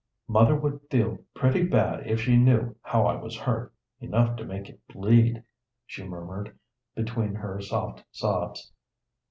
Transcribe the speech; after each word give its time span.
"Mother 0.27 0.55
would 0.55 0.81
feel 0.89 1.19
pretty 1.35 1.61
bad 1.61 2.07
if 2.07 2.21
she 2.21 2.35
knew 2.35 2.75
how 2.81 3.05
I 3.05 3.17
was 3.21 3.37
hurt, 3.37 3.71
enough 3.99 4.35
to 4.37 4.43
make 4.43 4.67
it 4.67 4.81
bleed," 4.87 5.43
she 5.85 6.03
murmured, 6.09 6.57
between 6.95 7.35
her 7.35 7.61
soft 7.61 8.03
sobs. 8.11 8.73